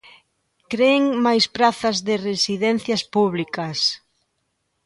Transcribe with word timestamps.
Creen 0.71 1.03
máis 1.25 1.45
prazas 1.55 1.97
de 2.07 2.15
residencias 2.29 3.01
públicas. 3.15 3.79